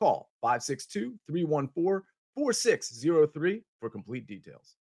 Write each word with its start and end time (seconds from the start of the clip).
Call 0.00 0.30
562 0.40 1.14
314 1.26 2.02
4603 2.34 3.62
for 3.80 3.90
complete 3.90 4.26
details. 4.26 4.76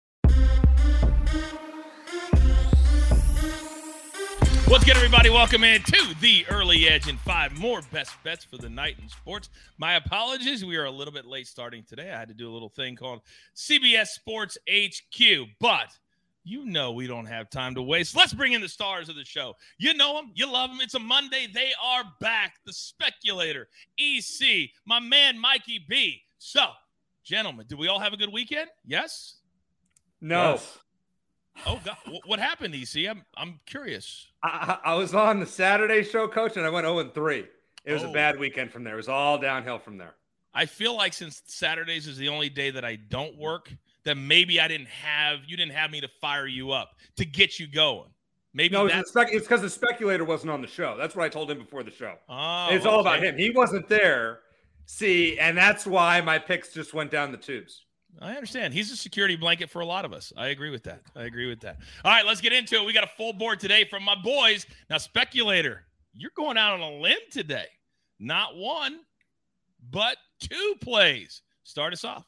What's 4.67 4.85
good, 4.85 4.97
everybody? 4.97 5.31
Welcome 5.31 5.63
in 5.63 5.83
to 5.83 6.15
the 6.21 6.45
early 6.51 6.89
edge 6.89 7.09
and 7.09 7.21
five 7.21 7.57
more 7.57 7.81
best 7.93 8.11
bets 8.25 8.45
for 8.45 8.57
the 8.57 8.69
night 8.69 8.97
in 9.01 9.09
sports. 9.09 9.51
My 9.79 9.95
apologies. 9.95 10.65
We 10.65 10.77
are 10.77 10.87
a 10.87 10.91
little 10.91 11.15
bit 11.15 11.27
late 11.27 11.47
starting 11.47 11.85
today. 11.89 12.11
I 12.11 12.19
had 12.19 12.27
to 12.27 12.35
do 12.35 12.51
a 12.51 12.53
little 12.53 12.71
thing 12.71 12.97
called 12.97 13.21
CBS 13.55 14.09
Sports 14.09 14.59
HQ, 14.69 15.47
but 15.61 15.97
you 16.45 16.67
know 16.67 16.93
we 16.93 17.07
don't 17.07 17.27
have 17.27 17.51
time 17.51 17.75
to 17.75 17.83
waste. 17.83 18.15
Let's 18.15 18.33
bring 18.35 18.53
in 18.53 18.61
the 18.61 18.69
stars 18.69 19.09
of 19.09 19.17
the 19.17 19.25
show. 19.25 19.55
You 19.79 19.95
know 19.95 20.15
them, 20.17 20.31
you 20.35 20.47
love 20.51 20.71
them. 20.71 20.79
It's 20.81 20.95
a 20.95 20.99
Monday. 20.99 21.49
They 21.53 21.73
are 21.83 22.05
back. 22.21 22.57
The 22.67 22.73
speculator, 22.73 23.69
EC, 23.99 24.71
my 24.87 25.01
man 25.01 25.39
Mikey 25.39 25.85
B. 25.89 26.21
So, 26.39 26.67
gentlemen, 27.25 27.67
did 27.69 27.79
we 27.79 27.89
all 27.89 27.99
have 27.99 28.13
a 28.13 28.17
good 28.17 28.33
weekend? 28.33 28.69
Yes. 28.85 29.37
No. 30.21 30.53
Yes. 30.53 30.79
Oh 31.67 31.81
God, 31.85 31.97
what 32.27 32.41
happened, 32.41 32.75
EC? 32.75 33.09
I'm 33.09 33.23
I'm 33.37 33.61
curious. 33.65 34.27
I, 34.43 34.79
I 34.85 34.95
was 34.95 35.15
on 35.15 35.39
the 35.41 35.47
Saturday 35.47 36.03
show, 36.03 36.27
coach, 36.27 36.57
and 36.57 36.67
I 36.67 36.69
went 36.71 36.85
0 36.85 36.99
and 36.99 37.15
3. 37.15 37.45
It 37.85 37.93
was 37.93 38.03
Oh. 38.03 38.11
a 38.11 38.13
bad 38.13 38.39
weekend 38.39 38.73
from 38.73 38.83
there. 38.83 38.95
It 38.95 38.97
was 38.99 39.09
all 39.09 39.39
downhill 39.39 39.79
from 39.79 39.97
there. 39.97 40.17
I 40.53 40.67
feel 40.67 40.97
like 40.97 41.13
since 41.13 41.43
Saturdays 41.47 42.07
is 42.07 42.17
the 42.17 42.29
only 42.29 42.49
day 42.49 42.71
that 42.71 42.85
I 42.85 42.97
don't 42.97 43.37
work, 43.37 43.73
that 44.05 44.17
maybe 44.17 44.61
I 44.61 44.69
didn't 44.69 44.89
have 44.89 45.41
you 45.47 45.57
didn't 45.57 45.73
have 45.73 45.91
me 45.91 46.01
to 46.01 46.09
fire 46.21 46.47
you 46.47 46.73
up 46.73 46.93
to 47.17 47.25
get 47.25 47.59
you 47.59 47.67
going. 47.67 48.11
Maybe 48.53 48.75
No, 48.75 48.87
it's 48.87 49.11
because 49.11 49.63
the 49.63 49.71
speculator 49.71 50.25
wasn't 50.25 50.53
on 50.53 50.61
the 50.61 50.69
show. 50.69 50.97
That's 50.97 51.17
what 51.17 51.25
I 51.25 51.29
told 51.29 51.51
him 51.51 51.59
before 51.59 51.83
the 51.83 51.91
show. 51.91 52.15
oh, 52.29 52.69
it's 52.71 52.87
all 52.87 53.01
about 53.01 53.21
him. 53.21 53.37
He 53.37 53.51
wasn't 53.51 53.89
there. 53.89 54.41
See, 54.87 55.39
and 55.39 55.57
that's 55.57 55.87
why 55.87 56.21
my 56.21 56.39
picks 56.39 56.73
just 56.73 56.95
went 56.95 57.11
down 57.11 57.33
the 57.33 57.39
tubes. 57.39 57.85
I 58.21 58.35
understand. 58.35 58.73
He's 58.75 58.93
a 58.93 58.97
security 58.97 59.35
blanket 59.35 59.71
for 59.71 59.81
a 59.81 59.87
lot 59.87 60.05
of 60.05 60.13
us. 60.13 60.33
I 60.37 60.49
agree 60.49 60.71
with 60.71 60.85
that. 60.85 61.01
I 61.17 61.25
agree 61.25 61.49
with 61.49 61.61
that. 61.61 61.79
All 62.05 62.13
right, 62.13 62.25
let's 62.25 62.41
get 62.41 62.53
into 62.53 62.77
it. 62.77 62.85
We 62.85 62.93
got 62.93 63.03
a 63.03 63.11
full 63.17 63.33
board 63.33 63.59
today 63.59 63.85
from 63.85 64.05
my 64.05 64.15
boys. 64.15 64.67
Now, 64.89 64.99
speculator, 64.99 65.83
you're 66.13 66.31
going 66.37 66.57
out 66.57 66.75
on 66.75 66.81
a 66.81 66.91
limb 67.01 67.19
today. 67.33 67.67
Not 68.21 68.57
one, 68.57 69.01
but 69.91 70.17
two 70.39 70.75
plays. 70.81 71.43
Start 71.65 71.93
us 71.93 72.05
off. 72.05 72.25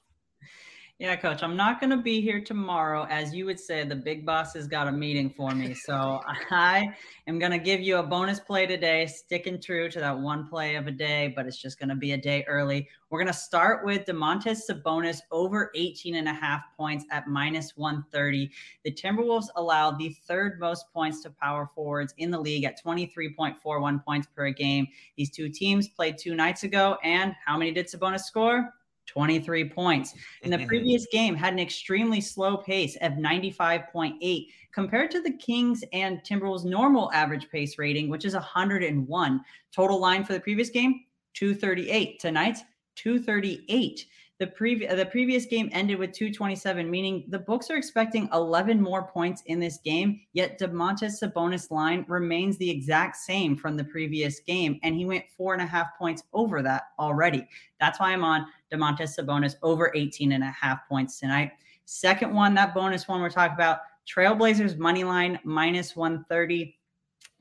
Yeah, 0.98 1.14
coach, 1.16 1.42
I'm 1.42 1.56
not 1.56 1.78
going 1.78 1.91
to 1.91 1.98
be 1.98 2.22
here 2.22 2.41
tomorrow. 2.41 3.06
As 3.11 3.34
you 3.34 3.44
would 3.44 3.61
say, 3.61 3.84
the 3.84 3.94
big 3.94 4.25
boss 4.25 4.55
has 4.55 4.66
got 4.66 4.89
a 4.89 4.92
meeting 4.92 5.28
for 5.28 5.50
me. 5.50 5.75
So 5.75 6.22
I 6.50 6.88
am 7.27 7.38
going 7.38 7.53
to 7.53 7.58
give 7.58 7.83
you 7.83 7.98
a 7.98 8.03
bonus 8.03 8.41
play 8.41 8.66
today, 8.66 9.05
sticking 9.05 9.61
true 9.61 9.91
to 9.91 10.00
that 10.00 10.19
one 10.19 10.48
play 10.48 10.77
of 10.77 10.86
a 10.86 10.91
day, 10.91 11.34
but 11.36 11.44
it's 11.44 11.61
just 11.61 11.78
going 11.78 11.91
to 11.91 11.97
be 11.97 12.12
a 12.12 12.16
day 12.16 12.47
early. 12.48 12.88
We're 13.11 13.19
going 13.19 13.27
to 13.27 13.38
start 13.38 13.84
with 13.84 14.06
Domantas 14.06 14.62
Sabonis 14.70 15.19
over 15.30 15.70
18 15.75 16.14
and 16.14 16.28
a 16.28 16.33
half 16.33 16.62
points 16.78 17.05
at 17.10 17.28
minus 17.28 17.77
130. 17.77 18.50
The 18.84 18.91
Timberwolves 18.91 19.48
allowed 19.56 19.98
the 19.98 20.16
third 20.27 20.58
most 20.58 20.91
points 20.94 21.22
to 21.25 21.31
power 21.31 21.69
forwards 21.75 22.14
in 22.16 22.31
the 22.31 22.41
league 22.41 22.64
at 22.64 22.82
23.41 22.82 24.03
points 24.03 24.28
per 24.34 24.49
game. 24.49 24.87
These 25.19 25.31
two 25.31 25.50
teams 25.50 25.88
played 25.88 26.16
two 26.16 26.34
nights 26.34 26.62
ago. 26.62 26.97
And 27.04 27.34
how 27.44 27.59
many 27.59 27.70
did 27.72 27.87
Sabonis 27.87 28.20
score? 28.20 28.72
23 29.06 29.69
points. 29.71 30.15
In 30.43 30.50
the 30.50 30.67
previous 30.67 31.06
game, 31.11 31.34
had 31.34 31.53
an 31.53 31.59
extremely 31.59 32.21
slow 32.21 32.56
pace 32.56 32.97
of 33.00 33.12
95.8 33.12 34.47
compared 34.72 35.11
to 35.12 35.22
the 35.22 35.33
Kings 35.33 35.83
and 35.93 36.21
Timberwolves' 36.22 36.65
normal 36.65 37.11
average 37.12 37.49
pace 37.50 37.78
rating, 37.78 38.09
which 38.09 38.25
is 38.25 38.34
101. 38.34 39.41
Total 39.75 39.99
line 39.99 40.25
for 40.25 40.33
the 40.33 40.41
previous 40.41 40.71
game, 40.71 41.05
238. 41.34 42.21
Tonight's 42.21 42.62
238. 42.97 44.06
The 44.38 44.48
previous 44.48 44.94
the 44.94 45.06
previous 45.06 45.47
game 45.47 45.70
ended 45.72 45.98
with 45.98 46.12
227, 46.12 46.91
meaning 46.91 47.24
the 47.28 47.38
books 47.38 47.70
are 47.70 47.76
expecting 47.76 48.28
11 48.34 48.78
more 48.82 49.02
points 49.02 49.42
in 49.47 49.58
this 49.58 49.78
game. 49.78 50.20
Yet 50.34 50.60
Domantas 50.60 51.22
Sabonis 51.22 51.70
line 51.70 52.04
remains 52.06 52.58
the 52.58 52.69
exact 52.69 53.16
same 53.16 53.56
from 53.56 53.78
the 53.78 53.84
previous 53.84 54.41
game, 54.41 54.78
and 54.82 54.94
he 54.94 55.06
went 55.06 55.25
four 55.34 55.54
and 55.54 55.62
a 55.62 55.66
half 55.66 55.86
points 55.98 56.22
over 56.34 56.60
that 56.62 56.88
already. 56.98 57.48
That's 57.80 57.98
why 57.98 58.12
I'm 58.12 58.25
on 58.25 58.46
Domantas 58.70 59.19
Sabonis 59.19 59.54
over 59.62 59.91
18 59.94 60.32
and 60.32 60.44
a 60.44 60.50
half 60.50 60.86
points 60.86 61.19
tonight. 61.19 61.52
Second 61.86 62.34
one, 62.34 62.52
that 62.54 62.75
bonus 62.75 63.08
one 63.08 63.22
we're 63.22 63.30
talking 63.30 63.54
about, 63.54 63.80
Trailblazers 64.06 64.76
money 64.76 65.02
line 65.02 65.38
minus 65.44 65.96
130. 65.96 66.76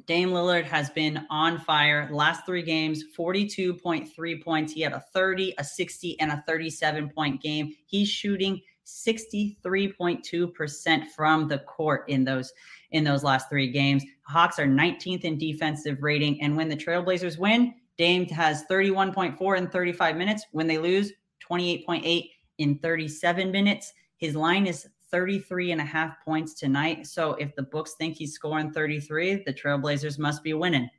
Dame 0.07 0.29
Lillard 0.29 0.63
has 0.65 0.89
been 0.91 1.25
on 1.29 1.59
fire. 1.59 2.09
Last 2.11 2.45
three 2.45 2.61
games, 2.61 3.03
42.3 3.17 4.43
points. 4.43 4.73
He 4.73 4.81
had 4.81 4.91
a 4.93 5.03
30, 5.13 5.55
a 5.57 5.63
60, 5.63 6.19
and 6.19 6.31
a 6.31 6.43
37 6.47 7.09
point 7.09 7.41
game. 7.41 7.73
He's 7.85 8.07
shooting 8.07 8.61
63.2% 8.85 11.07
from 11.15 11.47
the 11.47 11.57
court 11.59 12.03
in 12.07 12.23
those 12.23 12.53
in 12.91 13.03
those 13.03 13.23
last 13.23 13.49
three 13.49 13.71
games. 13.71 14.03
Hawks 14.21 14.59
are 14.59 14.67
19th 14.67 15.23
in 15.23 15.39
defensive 15.39 15.97
rating. 16.01 16.39
And 16.41 16.55
when 16.55 16.69
the 16.69 16.77
Trailblazers 16.77 17.39
win, 17.39 17.73
Dame 17.97 18.27
has 18.27 18.63
31.4 18.69 19.57
in 19.57 19.67
35 19.69 20.15
minutes. 20.15 20.45
When 20.51 20.67
they 20.67 20.77
lose, 20.77 21.11
28.8 21.49 22.29
in 22.59 22.77
37 22.77 23.51
minutes. 23.51 23.91
His 24.17 24.35
line 24.35 24.67
is 24.67 24.87
33 25.15 25.71
and 25.71 25.79
a 25.79 25.85
half 25.85 26.19
points 26.25 26.53
tonight. 26.53 27.07
So 27.07 27.35
if 27.35 27.55
the 27.55 27.63
books 27.63 27.93
think 27.93 28.17
he's 28.17 28.33
scoring 28.33 28.69
33, 28.73 29.43
the 29.45 29.53
Trailblazers 29.53 30.19
must 30.19 30.43
be 30.43 30.53
winning. 30.53 30.89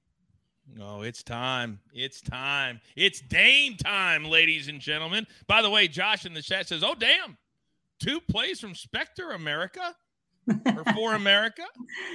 Oh, 0.80 1.02
it's 1.02 1.22
time. 1.22 1.78
It's 1.92 2.22
time. 2.22 2.80
It's 2.96 3.20
Dame 3.20 3.76
time, 3.76 4.24
ladies 4.24 4.68
and 4.68 4.80
gentlemen. 4.80 5.26
By 5.46 5.60
the 5.60 5.68
way, 5.68 5.86
Josh 5.86 6.24
in 6.24 6.32
the 6.32 6.40
chat 6.40 6.66
says, 6.66 6.82
Oh, 6.82 6.94
damn. 6.94 7.36
Two 8.00 8.18
plays 8.22 8.58
from 8.58 8.74
Spectre 8.74 9.32
America 9.32 9.94
or 10.48 10.84
for 10.94 11.14
America. 11.16 11.64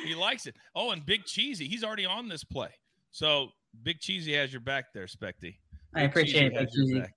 He 0.04 0.16
likes 0.16 0.48
it. 0.48 0.56
Oh, 0.76 0.90
and 0.90 1.06
Big 1.06 1.26
Cheesy. 1.26 1.68
He's 1.68 1.84
already 1.84 2.08
on 2.08 2.28
this 2.28 2.44
play. 2.44 2.72
So 3.12 3.50
Big 3.84 4.00
Cheesy 4.00 4.34
has 4.34 4.52
your 4.52 4.62
back 4.62 4.86
there, 4.92 5.06
Specty. 5.06 5.58
I 5.94 6.02
appreciate 6.02 6.52
it, 6.52 6.58
Big 6.58 6.70
Cheesy. 6.72 7.00
back. 7.00 7.14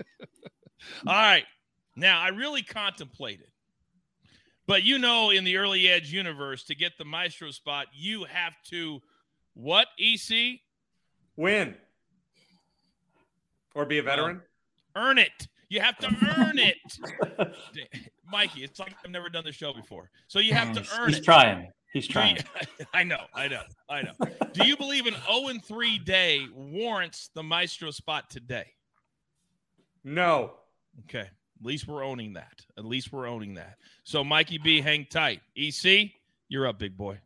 All 1.06 1.12
right. 1.14 1.44
Now, 1.96 2.18
I 2.20 2.28
really 2.28 2.62
contemplated, 2.62 3.48
but 4.66 4.82
you 4.82 4.98
know, 4.98 5.30
in 5.30 5.44
the 5.44 5.56
early 5.56 5.88
edge 5.88 6.12
universe, 6.12 6.64
to 6.64 6.74
get 6.74 6.92
the 6.98 7.04
maestro 7.04 7.50
spot, 7.50 7.86
you 7.94 8.24
have 8.24 8.54
to 8.70 9.00
what, 9.54 9.88
EC? 9.98 10.60
Win. 11.36 11.74
Or 13.74 13.84
be 13.86 13.98
a 13.98 14.02
veteran. 14.02 14.42
Earn 14.96 15.18
it. 15.18 15.48
You 15.68 15.80
have 15.80 15.96
to 15.98 16.06
earn 16.38 16.58
it. 16.58 16.76
Mikey, 18.30 18.62
it's 18.64 18.78
like 18.78 18.94
I've 19.04 19.10
never 19.10 19.28
done 19.30 19.44
the 19.44 19.52
show 19.52 19.72
before. 19.72 20.10
So 20.28 20.38
you 20.38 20.52
have 20.54 20.68
mm, 20.68 20.74
to 20.74 20.80
He's- 20.80 20.98
earn 20.98 21.08
he's 21.08 21.18
it. 21.18 21.24
trying. 21.24 21.68
He's 21.92 22.06
trying. 22.08 22.36
you- 22.36 22.86
I 22.94 23.04
know, 23.04 23.20
I 23.34 23.48
know, 23.48 23.62
I 23.88 24.02
know. 24.02 24.12
Do 24.52 24.66
you 24.66 24.76
believe 24.76 25.06
an 25.06 25.14
0 25.26 25.48
and 25.48 25.64
3 25.64 25.98
day 25.98 26.46
warrants 26.54 27.30
the 27.34 27.42
maestro 27.42 27.90
spot 27.90 28.28
today? 28.30 28.66
No. 30.04 30.52
Okay. 31.04 31.28
At 31.62 31.66
least 31.66 31.86
we're 31.86 32.02
owning 32.02 32.32
that. 32.32 32.60
At 32.76 32.84
least 32.84 33.12
we're 33.12 33.28
owning 33.28 33.54
that. 33.54 33.76
So, 34.02 34.24
Mikey 34.24 34.58
B, 34.58 34.80
hang 34.80 35.06
tight. 35.08 35.42
EC, 35.56 36.10
you're 36.48 36.66
up, 36.66 36.80
big 36.80 36.96
boy. 36.96 37.20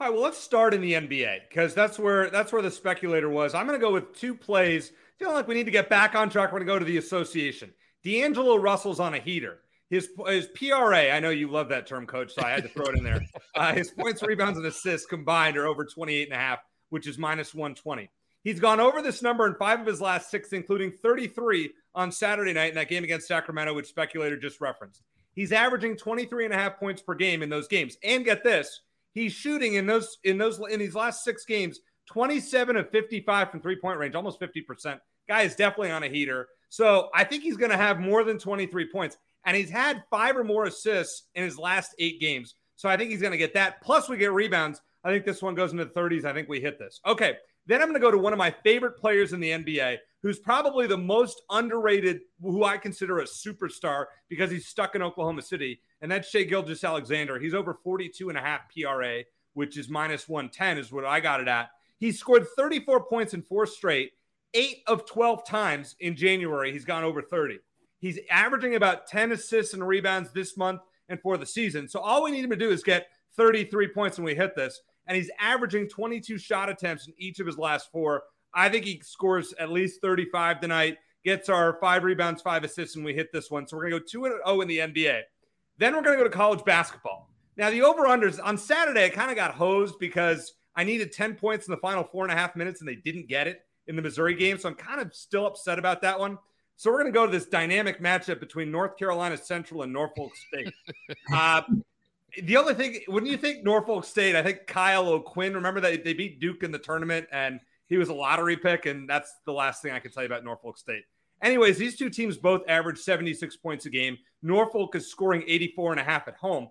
All 0.00 0.06
right, 0.06 0.14
well, 0.14 0.22
let's 0.22 0.38
start 0.38 0.72
in 0.72 0.80
the 0.80 0.94
NBA 0.94 1.40
because 1.46 1.74
that's 1.74 1.98
where 1.98 2.30
that's 2.30 2.54
where 2.54 2.62
the 2.62 2.70
speculator 2.70 3.28
was. 3.28 3.54
I'm 3.54 3.66
going 3.66 3.78
to 3.78 3.84
go 3.84 3.92
with 3.92 4.18
two 4.18 4.34
plays. 4.34 4.92
Feeling 5.18 5.34
like 5.34 5.46
we 5.46 5.54
need 5.54 5.66
to 5.66 5.70
get 5.70 5.90
back 5.90 6.14
on 6.14 6.30
track. 6.30 6.52
We're 6.52 6.60
going 6.60 6.68
to 6.68 6.72
go 6.72 6.78
to 6.78 6.84
the 6.86 6.96
association. 6.96 7.70
D'Angelo 8.02 8.56
Russell's 8.56 8.98
on 8.98 9.12
a 9.12 9.18
heater. 9.18 9.58
His 9.90 10.08
his 10.26 10.46
PRA. 10.46 11.10
I 11.10 11.20
know 11.20 11.28
you 11.28 11.50
love 11.50 11.68
that 11.68 11.86
term, 11.86 12.06
coach, 12.06 12.32
so 12.32 12.42
I 12.42 12.48
had 12.48 12.62
to 12.62 12.70
throw 12.70 12.86
it 12.86 12.96
in 12.96 13.04
there. 13.04 13.20
Uh, 13.56 13.74
his 13.74 13.90
points, 13.90 14.22
rebounds, 14.22 14.56
and 14.56 14.66
assists 14.66 15.06
combined 15.06 15.56
are 15.58 15.66
over 15.66 15.84
28 15.84 16.28
and 16.28 16.32
a 16.32 16.40
half, 16.40 16.60
which 16.88 17.06
is 17.06 17.18
minus 17.18 17.52
120. 17.52 18.08
He's 18.42 18.60
gone 18.60 18.80
over 18.80 19.02
this 19.02 19.22
number 19.22 19.46
in 19.46 19.54
five 19.54 19.80
of 19.80 19.86
his 19.86 20.00
last 20.00 20.30
six, 20.30 20.52
including 20.52 20.92
33 20.92 21.72
on 21.94 22.10
Saturday 22.10 22.52
night 22.52 22.70
in 22.70 22.74
that 22.76 22.88
game 22.88 23.04
against 23.04 23.28
Sacramento, 23.28 23.74
which 23.74 23.88
speculator 23.88 24.36
just 24.36 24.60
referenced. 24.60 25.02
He's 25.34 25.52
averaging 25.52 25.96
23 25.96 26.46
and 26.46 26.54
a 26.54 26.56
half 26.56 26.78
points 26.78 27.02
per 27.02 27.14
game 27.14 27.42
in 27.42 27.50
those 27.50 27.68
games. 27.68 27.96
And 28.02 28.24
get 28.24 28.42
this, 28.42 28.80
he's 29.12 29.32
shooting 29.32 29.74
in 29.74 29.86
those 29.86 30.18
in 30.24 30.38
those 30.38 30.60
in 30.70 30.78
these 30.78 30.94
last 30.94 31.24
six 31.24 31.44
games 31.44 31.80
27 32.10 32.76
of 32.76 32.90
55 32.90 33.50
from 33.50 33.60
three-point 33.60 33.98
range, 33.98 34.14
almost 34.14 34.40
50%. 34.40 34.98
Guy 35.28 35.42
is 35.42 35.54
definitely 35.54 35.92
on 35.92 36.02
a 36.02 36.08
heater. 36.08 36.48
So 36.68 37.08
I 37.14 37.24
think 37.24 37.42
he's 37.42 37.56
going 37.56 37.70
to 37.70 37.76
have 37.76 38.00
more 38.00 38.24
than 38.24 38.38
23 38.38 38.90
points. 38.90 39.16
And 39.44 39.56
he's 39.56 39.70
had 39.70 40.02
five 40.10 40.36
or 40.36 40.44
more 40.44 40.64
assists 40.64 41.28
in 41.34 41.44
his 41.44 41.56
last 41.56 41.94
eight 41.98 42.20
games. 42.20 42.56
So 42.76 42.88
I 42.88 42.96
think 42.96 43.10
he's 43.10 43.20
going 43.20 43.32
to 43.32 43.38
get 43.38 43.54
that. 43.54 43.80
Plus, 43.82 44.08
we 44.08 44.16
get 44.16 44.32
rebounds. 44.32 44.80
I 45.04 45.10
think 45.10 45.24
this 45.24 45.40
one 45.40 45.54
goes 45.54 45.72
into 45.72 45.84
the 45.84 45.92
30s. 45.92 46.24
I 46.24 46.32
think 46.32 46.48
we 46.48 46.60
hit 46.60 46.78
this. 46.78 47.00
Okay. 47.06 47.36
Then 47.70 47.80
I'm 47.80 47.86
going 47.86 48.00
to 48.00 48.04
go 48.04 48.10
to 48.10 48.18
one 48.18 48.32
of 48.32 48.38
my 48.38 48.50
favorite 48.50 48.96
players 48.96 49.32
in 49.32 49.38
the 49.38 49.50
NBA, 49.50 49.98
who's 50.24 50.40
probably 50.40 50.88
the 50.88 50.98
most 50.98 51.40
underrated, 51.50 52.22
who 52.42 52.64
I 52.64 52.76
consider 52.76 53.20
a 53.20 53.24
superstar 53.24 54.06
because 54.28 54.50
he's 54.50 54.66
stuck 54.66 54.96
in 54.96 55.02
Oklahoma 55.02 55.40
City. 55.40 55.80
And 56.02 56.10
that's 56.10 56.28
Shai 56.28 56.42
Gilgeous-Alexander. 56.42 57.38
He's 57.38 57.54
over 57.54 57.78
42 57.84 58.28
and 58.28 58.36
a 58.36 58.40
half 58.40 58.62
PRA, 58.74 59.20
which 59.54 59.78
is 59.78 59.88
minus 59.88 60.28
110, 60.28 60.78
is 60.78 60.90
what 60.90 61.04
I 61.04 61.20
got 61.20 61.40
it 61.40 61.46
at. 61.46 61.70
He 62.00 62.10
scored 62.10 62.44
34 62.56 63.04
points 63.04 63.34
in 63.34 63.42
four 63.42 63.66
straight. 63.66 64.14
Eight 64.52 64.78
of 64.88 65.06
12 65.06 65.46
times 65.46 65.94
in 66.00 66.16
January, 66.16 66.72
he's 66.72 66.84
gone 66.84 67.04
over 67.04 67.22
30. 67.22 67.60
He's 68.00 68.18
averaging 68.32 68.74
about 68.74 69.06
10 69.06 69.30
assists 69.30 69.74
and 69.74 69.86
rebounds 69.86 70.32
this 70.32 70.56
month 70.56 70.80
and 71.08 71.20
for 71.20 71.36
the 71.36 71.46
season. 71.46 71.86
So 71.86 72.00
all 72.00 72.24
we 72.24 72.32
need 72.32 72.42
him 72.42 72.50
to 72.50 72.56
do 72.56 72.70
is 72.70 72.82
get 72.82 73.06
33 73.36 73.92
points 73.94 74.18
when 74.18 74.24
we 74.24 74.34
hit 74.34 74.56
this. 74.56 74.80
And 75.06 75.16
he's 75.16 75.30
averaging 75.38 75.88
22 75.88 76.38
shot 76.38 76.68
attempts 76.68 77.06
in 77.08 77.14
each 77.18 77.40
of 77.40 77.46
his 77.46 77.58
last 77.58 77.90
four. 77.90 78.22
I 78.54 78.68
think 78.68 78.84
he 78.84 79.00
scores 79.04 79.52
at 79.58 79.70
least 79.70 80.00
35 80.00 80.60
tonight, 80.60 80.98
gets 81.24 81.48
our 81.48 81.78
five 81.80 82.04
rebounds, 82.04 82.42
five 82.42 82.64
assists, 82.64 82.96
and 82.96 83.04
we 83.04 83.14
hit 83.14 83.32
this 83.32 83.50
one. 83.50 83.66
So 83.66 83.76
we're 83.76 83.90
going 83.90 84.02
to 84.02 84.18
go 84.18 84.28
2 84.28 84.40
0 84.44 84.60
in 84.60 84.68
the 84.68 84.78
NBA. 84.78 85.20
Then 85.78 85.94
we're 85.94 86.02
going 86.02 86.18
to 86.18 86.24
go 86.24 86.28
to 86.28 86.36
college 86.36 86.64
basketball. 86.64 87.30
Now, 87.56 87.70
the 87.70 87.82
over 87.82 88.02
unders 88.02 88.38
on 88.42 88.56
Saturday, 88.56 89.04
I 89.04 89.08
kind 89.08 89.30
of 89.30 89.36
got 89.36 89.54
hosed 89.54 89.98
because 89.98 90.52
I 90.74 90.84
needed 90.84 91.12
10 91.12 91.34
points 91.34 91.66
in 91.66 91.72
the 91.72 91.76
final 91.78 92.04
four 92.04 92.24
and 92.24 92.32
a 92.32 92.36
half 92.36 92.56
minutes 92.56 92.80
and 92.80 92.88
they 92.88 92.94
didn't 92.94 93.28
get 93.28 93.46
it 93.46 93.62
in 93.86 93.96
the 93.96 94.02
Missouri 94.02 94.34
game. 94.34 94.58
So 94.58 94.68
I'm 94.68 94.74
kind 94.74 95.00
of 95.00 95.14
still 95.14 95.46
upset 95.46 95.78
about 95.78 96.02
that 96.02 96.18
one. 96.18 96.38
So 96.76 96.90
we're 96.90 97.02
going 97.02 97.12
to 97.12 97.18
go 97.18 97.26
to 97.26 97.32
this 97.32 97.46
dynamic 97.46 98.00
matchup 98.00 98.40
between 98.40 98.70
North 98.70 98.96
Carolina 98.96 99.36
Central 99.36 99.82
and 99.82 99.92
Norfolk 99.92 100.32
State. 100.34 100.72
uh, 101.34 101.62
the 102.42 102.56
only 102.56 102.74
thing, 102.74 103.00
wouldn't 103.08 103.30
you 103.30 103.38
think 103.38 103.64
Norfolk 103.64 104.04
State? 104.04 104.36
I 104.36 104.42
think 104.42 104.66
Kyle 104.66 105.08
O'Quinn. 105.08 105.54
Remember 105.54 105.80
that 105.80 106.04
they 106.04 106.12
beat 106.12 106.40
Duke 106.40 106.62
in 106.62 106.70
the 106.70 106.78
tournament, 106.78 107.26
and 107.32 107.60
he 107.86 107.96
was 107.96 108.08
a 108.08 108.14
lottery 108.14 108.56
pick, 108.56 108.86
and 108.86 109.08
that's 109.08 109.32
the 109.46 109.52
last 109.52 109.82
thing 109.82 109.92
I 109.92 109.98
can 109.98 110.12
tell 110.12 110.22
you 110.22 110.28
about 110.28 110.44
Norfolk 110.44 110.78
State. 110.78 111.02
Anyways, 111.42 111.78
these 111.78 111.96
two 111.96 112.10
teams 112.10 112.36
both 112.36 112.62
average 112.68 112.98
76 112.98 113.56
points 113.56 113.86
a 113.86 113.90
game. 113.90 114.18
Norfolk 114.42 114.94
is 114.94 115.10
scoring 115.10 115.42
84 115.46 115.92
and 115.92 116.00
a 116.00 116.04
half 116.04 116.28
at 116.28 116.36
home. 116.36 116.68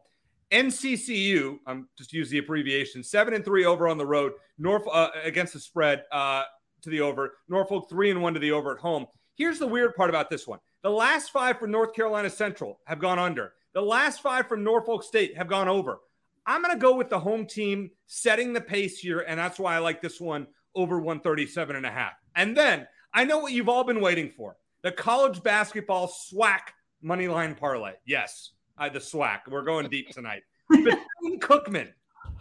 NCCU, 0.51 1.59
I'm 1.67 1.87
just 1.97 2.13
use 2.13 2.29
the 2.29 2.39
abbreviation, 2.39 3.03
seven 3.03 3.33
and 3.33 3.45
three 3.45 3.65
over 3.65 3.87
on 3.87 3.97
the 3.97 4.05
road. 4.05 4.33
North 4.57 4.83
uh, 4.91 5.09
against 5.23 5.53
the 5.53 5.59
spread 5.59 6.03
uh, 6.11 6.43
to 6.81 6.89
the 6.89 7.01
over. 7.01 7.33
Norfolk 7.47 7.87
three 7.89 8.09
and 8.09 8.21
one 8.21 8.33
to 8.33 8.39
the 8.39 8.51
over 8.51 8.73
at 8.73 8.79
home. 8.79 9.05
Here's 9.35 9.59
the 9.59 9.67
weird 9.67 9.95
part 9.95 10.09
about 10.09 10.29
this 10.29 10.47
one: 10.47 10.59
the 10.81 10.89
last 10.89 11.29
five 11.31 11.59
for 11.59 11.67
North 11.67 11.93
Carolina 11.93 12.29
Central 12.29 12.79
have 12.85 12.99
gone 12.99 13.19
under. 13.19 13.53
The 13.73 13.81
last 13.81 14.21
five 14.21 14.47
from 14.47 14.63
Norfolk 14.63 15.03
State 15.03 15.37
have 15.37 15.47
gone 15.47 15.67
over. 15.67 15.99
I'm 16.45 16.63
going 16.63 16.73
to 16.73 16.79
go 16.79 16.95
with 16.95 17.09
the 17.09 17.19
home 17.19 17.45
team 17.45 17.91
setting 18.07 18.53
the 18.53 18.61
pace 18.61 18.97
here, 18.97 19.19
and 19.19 19.39
that's 19.39 19.59
why 19.59 19.75
I 19.75 19.79
like 19.79 20.01
this 20.01 20.19
one 20.19 20.47
over 20.73 20.97
137 20.97 21.75
and 21.75 21.85
a 21.85 21.91
half. 21.91 22.13
And 22.35 22.57
then 22.57 22.87
I 23.13 23.25
know 23.25 23.39
what 23.39 23.51
you've 23.51 23.69
all 23.69 23.83
been 23.83 24.01
waiting 24.01 24.31
for: 24.35 24.55
the 24.81 24.91
college 24.91 25.43
basketball 25.43 26.07
SWAC 26.07 26.59
money 27.01 27.27
line 27.27 27.53
parlay. 27.53 27.93
Yes, 28.05 28.51
uh, 28.77 28.89
the 28.89 28.99
SWAC. 28.99 29.41
We're 29.47 29.61
going 29.61 29.87
deep 29.89 30.09
tonight. 30.13 30.41
Bethune 30.69 31.39
Cookman. 31.39 31.89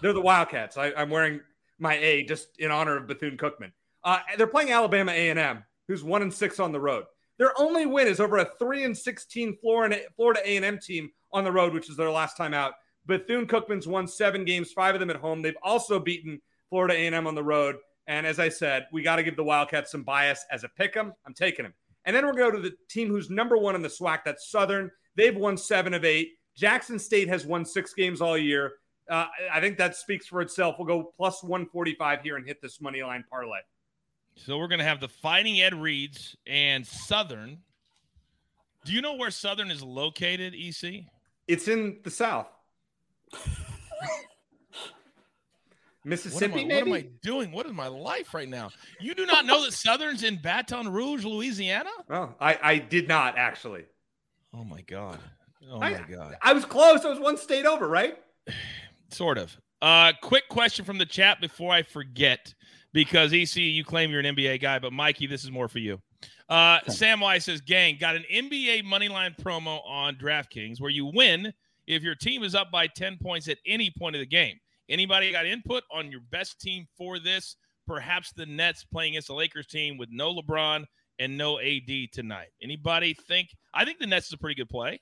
They're 0.01 0.13
the 0.13 0.21
Wildcats. 0.21 0.77
I, 0.79 0.89
am 0.97 1.11
wearing 1.11 1.41
my 1.79 1.95
A 1.97 2.25
just 2.25 2.49
in 2.59 2.71
honor 2.71 2.97
of 2.97 3.07
Bethune 3.07 3.37
Cookman. 3.37 3.73
Uh, 4.05 4.21
they're 4.37 4.47
playing 4.47 4.71
Alabama 4.71 5.13
A&M, 5.13 5.65
who's 5.87 6.05
one 6.05 6.23
and 6.23 6.33
six 6.33 6.61
on 6.61 6.73
the 6.73 6.81
road. 6.81 7.05
Their 7.39 7.53
only 7.61 7.87
win 7.87 8.07
is 8.07 8.21
over 8.21 8.39
a 8.39 8.51
three 8.59 8.85
and 8.85 8.97
sixteen 8.97 9.57
Florida 9.61 10.01
A&M 10.45 10.79
team 10.79 11.11
on 11.33 11.45
the 11.45 11.53
road, 11.53 11.75
which 11.75 11.91
is 11.91 11.97
their 11.97 12.11
last 12.11 12.37
time 12.37 12.55
out. 12.55 12.75
Bethune 13.07 13.47
Cookman's 13.47 13.87
won 13.89 14.07
seven 14.07 14.45
games, 14.45 14.73
five 14.73 14.95
of 14.95 15.01
them 15.01 15.11
at 15.11 15.17
home. 15.17 15.43
They've 15.43 15.57
also 15.63 15.99
beaten 15.99 16.41
Florida 16.69 16.95
A&M 16.95 17.27
on 17.27 17.35
the 17.35 17.43
road. 17.43 17.77
And 18.07 18.27
as 18.27 18.39
I 18.39 18.49
said, 18.49 18.87
we 18.93 19.03
got 19.03 19.17
to 19.17 19.23
give 19.23 19.37
the 19.37 19.45
Wildcats 19.45 19.91
some 19.91 20.03
bias 20.03 20.45
as 20.51 20.65
a 20.65 20.69
pick 20.69 20.97
'em. 20.97 21.13
I'm 21.27 21.35
taking 21.35 21.65
them. 21.65 21.75
And 22.05 22.15
then 22.15 22.25
we're 22.25 22.33
going 22.33 22.53
to 22.53 22.59
go 22.59 22.63
to 22.63 22.71
the 22.71 22.77
team 22.89 23.09
who's 23.09 23.29
number 23.29 23.57
one 23.57 23.75
in 23.75 23.83
the 23.83 23.89
SWAC. 23.89 24.21
That's 24.25 24.51
Southern. 24.51 24.91
They've 25.15 25.37
won 25.37 25.57
seven 25.57 25.95
of 25.95 26.05
eight. 26.05 26.33
Jackson 26.57 26.99
State 26.99 27.29
has 27.29 27.47
won 27.47 27.65
six 27.65 27.93
games 27.95 28.21
all 28.21 28.37
year. 28.37 28.75
Uh, 29.09 29.27
I 29.53 29.61
think 29.61 29.79
that 29.79 29.97
speaks 29.97 30.27
for 30.27 30.41
itself. 30.41 30.77
We'll 30.79 30.87
go 30.87 31.13
plus 31.17 31.43
145 31.43 32.23
here 32.23 32.37
and 32.37 32.47
hit 32.47 32.61
this 32.61 32.81
money 32.81 33.03
line 33.03 33.25
parlay. 33.31 33.61
So 34.37 34.59
we're 34.59 34.69
going 34.69 34.79
to 34.79 34.85
have 34.85 35.01
the 35.01 35.09
Fighting 35.09 35.61
Ed 35.61 35.75
Reeds 35.75 36.37
and 36.47 36.87
Southern. 36.87 37.59
Do 38.85 38.93
you 38.93 39.03
know 39.03 39.15
where 39.15 39.31
Southern 39.31 39.71
is 39.71 39.83
located, 39.83 40.55
EC? 40.55 41.05
It's 41.49 41.67
in 41.67 41.99
the 42.05 42.11
South. 42.11 42.47
Mississippi, 46.05 46.53
what 46.53 46.61
am, 46.63 46.71
I, 46.71 46.75
what 46.75 46.87
am, 46.87 46.93
I, 46.93 47.07
doing? 47.23 47.53
What 47.53 47.67
is 47.67 47.73
my 47.73 47.89
life 47.89 48.33
right 48.33 48.49
now? 48.49 48.71
You 49.01 49.15
do 49.15 49.27
not 49.27 49.45
know 49.45 49.65
that 49.65 49.73
Southern's 49.73 50.23
in 50.23 50.37
Baton 50.37 50.89
Rouge, 50.89 51.25
Louisiana? 51.25 51.91
Oh, 52.09 52.35
I, 52.41 52.59
I 52.63 52.79
did 52.79 53.09
not 53.09 53.37
actually. 53.37 53.85
Oh 54.55 54.65
my 54.65 54.81
God. 54.83 55.19
Oh 55.71 55.81
my 55.81 55.93
god. 56.11 56.37
I 56.41 56.53
was 56.53 56.65
close. 56.65 57.05
I 57.05 57.11
was 57.11 57.19
one 57.19 57.37
state 57.37 57.67
over, 57.67 57.89
right? 57.89 58.17
sort 59.11 59.39
of. 59.39 59.57
Uh 59.83 60.13
quick 60.23 60.49
question 60.49 60.85
from 60.85 60.99
the 60.99 61.07
chat 61.07 61.41
before 61.41 61.73
I 61.73 61.83
forget 61.83 62.55
because 62.93 63.33
EC 63.33 63.57
you 63.57 63.85
claim 63.85 64.11
you're 64.11 64.21
an 64.21 64.35
NBA 64.35 64.61
guy, 64.61 64.79
but 64.79 64.93
Mikey, 64.93 65.27
this 65.27 65.45
is 65.45 65.51
more 65.51 65.69
for 65.69 65.79
you. 65.79 66.01
Uh 66.49 66.79
Sam 66.89 67.21
Wise 67.21 67.45
says, 67.45 67.61
"Gang, 67.61 67.97
got 68.01 68.17
an 68.17 68.25
NBA 68.33 68.83
moneyline 68.85 69.37
promo 69.37 69.87
on 69.87 70.17
DraftKings 70.17 70.81
where 70.81 70.91
you 70.91 71.07
win 71.07 71.53
if 71.89 72.03
your 72.03 72.15
team 72.15 72.45
is 72.45 72.55
up 72.55 72.71
by 72.71 72.87
10 72.87 73.19
points 73.21 73.49
at 73.49 73.59
any 73.67 73.91
point 73.91 74.15
of 74.15 74.21
the 74.21 74.27
game. 74.27 74.57
Anybody 74.89 75.33
got 75.33 75.47
input 75.47 75.83
on 75.91 76.11
your 76.11 76.21
best 76.31 76.61
team 76.61 76.87
for 76.97 77.19
this? 77.19 77.57
Perhaps 77.87 78.33
the 78.33 78.47
Nets 78.47 78.85
playing 78.85 79.15
against 79.15 79.29
the 79.29 79.35
Lakers 79.35 79.67
team 79.67 79.97
with 79.97 80.11
no 80.13 80.35
LeBron 80.35 80.85
and 81.19 81.37
no 81.37 81.59
AD 81.59 82.13
tonight. 82.13 82.49
Anybody 82.63 83.15
think? 83.15 83.49
I 83.75 83.85
think 83.85 83.99
the 83.99 84.07
Nets 84.07 84.27
is 84.27 84.35
a 84.35 84.39
pretty 84.39 84.55
good 84.55 84.69
play. 84.69 85.01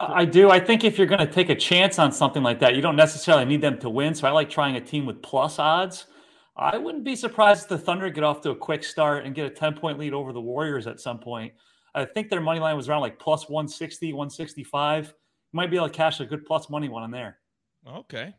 I 0.00 0.24
do. 0.24 0.50
I 0.50 0.58
think 0.58 0.84
if 0.84 0.98
you're 0.98 1.06
going 1.06 1.20
to 1.20 1.32
take 1.32 1.50
a 1.50 1.54
chance 1.54 1.98
on 1.98 2.12
something 2.12 2.42
like 2.42 2.58
that, 2.60 2.74
you 2.74 2.82
don't 2.82 2.96
necessarily 2.96 3.44
need 3.44 3.60
them 3.60 3.78
to 3.78 3.90
win. 3.90 4.14
So 4.14 4.26
I 4.26 4.30
like 4.30 4.50
trying 4.50 4.76
a 4.76 4.80
team 4.80 5.06
with 5.06 5.22
plus 5.22 5.58
odds. 5.58 6.06
I 6.56 6.78
wouldn't 6.78 7.04
be 7.04 7.16
surprised 7.16 7.64
if 7.64 7.68
the 7.68 7.78
Thunder 7.78 8.08
get 8.10 8.22
off 8.22 8.40
to 8.42 8.50
a 8.50 8.56
quick 8.56 8.84
start 8.84 9.24
and 9.24 9.34
get 9.34 9.46
a 9.46 9.50
10 9.50 9.74
point 9.74 9.98
lead 9.98 10.12
over 10.12 10.32
the 10.32 10.40
Warriors 10.40 10.86
at 10.86 11.00
some 11.00 11.18
point. 11.18 11.52
I 11.94 12.04
think 12.04 12.28
their 12.28 12.40
money 12.40 12.60
line 12.60 12.76
was 12.76 12.88
around 12.88 13.00
like 13.00 13.18
plus 13.18 13.48
160, 13.48 14.12
165. 14.12 15.06
You 15.06 15.12
might 15.52 15.70
be 15.70 15.76
able 15.76 15.88
to 15.88 15.94
cash 15.94 16.20
a 16.20 16.26
good 16.26 16.44
plus 16.44 16.70
money 16.70 16.88
one 16.88 17.04
in 17.04 17.10
there. 17.10 17.38
Okay. 17.86 18.34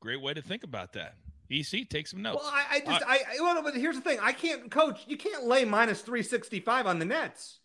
Great 0.00 0.20
way 0.20 0.34
to 0.34 0.42
think 0.42 0.64
about 0.64 0.92
that. 0.92 1.14
EC, 1.50 1.88
take 1.88 2.08
some 2.08 2.22
notes. 2.22 2.42
Well, 2.42 2.52
I, 2.52 2.76
I 2.76 2.80
just, 2.80 3.02
uh, 3.02 3.06
I, 3.08 3.18
well, 3.40 3.62
but 3.62 3.74
here's 3.74 3.94
the 3.94 4.02
thing. 4.02 4.18
I 4.20 4.32
can't, 4.32 4.68
coach, 4.70 5.04
you 5.06 5.16
can't 5.16 5.44
lay 5.44 5.64
minus 5.64 6.00
365 6.00 6.86
on 6.86 6.98
the 6.98 7.04
Nets. 7.04 7.60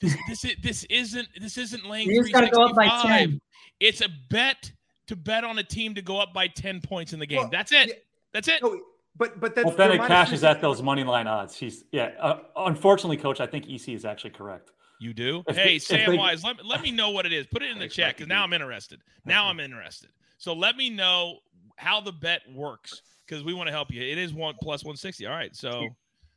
This 0.00 0.16
this 0.28 0.44
is, 0.44 0.56
this 0.62 0.84
isn't 0.90 1.28
this 1.40 1.56
isn't 1.56 1.86
laying. 1.86 2.10
You 2.10 2.22
just 2.22 2.34
got 2.34 2.42
to 2.42 2.50
go 2.50 2.64
up 2.64 2.76
by 2.76 2.86
ten. 3.02 3.40
It's 3.80 4.02
a 4.02 4.08
bet 4.28 4.70
to 5.06 5.16
bet 5.16 5.42
on 5.42 5.58
a 5.58 5.62
team 5.62 5.94
to 5.94 6.02
go 6.02 6.20
up 6.20 6.34
by 6.34 6.48
ten 6.48 6.80
points 6.82 7.14
in 7.14 7.18
the 7.18 7.26
game. 7.26 7.38
Well, 7.38 7.48
that's 7.50 7.72
it. 7.72 8.04
Yeah, 8.34 8.40
that's 8.40 8.48
it. 8.48 8.62
No, 8.62 8.80
but 9.16 9.40
but 9.40 9.54
that's 9.54 9.66
well, 9.66 9.76
then 9.76 9.92
it 9.92 10.06
cashes 10.06 10.44
at 10.44 10.60
those 10.60 10.82
money 10.82 11.04
line 11.04 11.26
odds. 11.26 11.56
He's 11.56 11.84
yeah. 11.92 12.10
Uh, 12.20 12.38
unfortunately, 12.56 13.16
coach, 13.16 13.40
I 13.40 13.46
think 13.46 13.68
EC 13.68 13.88
is 13.88 14.04
actually 14.04 14.30
correct. 14.30 14.72
You 15.00 15.12
do? 15.12 15.42
If 15.46 15.56
hey, 15.56 15.64
they, 15.64 15.78
Sam 15.78 16.10
they, 16.10 16.18
Wise, 16.18 16.42
let, 16.42 16.64
let 16.64 16.80
me 16.80 16.90
know 16.90 17.10
what 17.10 17.26
it 17.26 17.32
is. 17.32 17.46
Put 17.46 17.62
it 17.62 17.70
in 17.70 17.78
the 17.78 17.88
chat 17.88 18.16
because 18.16 18.28
now 18.28 18.44
I'm 18.44 18.52
interested. 18.52 19.00
Now 19.24 19.46
I'm 19.46 19.60
interested. 19.60 20.10
So 20.38 20.54
let 20.54 20.76
me 20.76 20.88
know 20.90 21.38
how 21.76 22.00
the 22.00 22.12
bet 22.12 22.40
works 22.52 23.02
because 23.26 23.44
we 23.44 23.52
want 23.52 23.66
to 23.66 23.72
help 23.72 23.90
you. 23.90 24.00
It 24.00 24.18
is 24.18 24.32
one 24.32 24.54
plus 24.62 24.84
160. 24.84 25.26
All 25.26 25.34
right. 25.34 25.54
So 25.54 25.88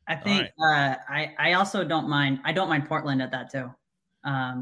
I 0.07 0.15
think 0.15 0.49
right. 0.59 0.91
uh, 0.91 0.95
I 1.07 1.35
I 1.37 1.53
also 1.53 1.83
don't 1.83 2.09
mind. 2.09 2.39
I 2.43 2.51
don't 2.51 2.69
mind 2.69 2.87
Portland 2.87 3.21
at 3.21 3.31
that 3.31 3.51
too, 3.51 3.73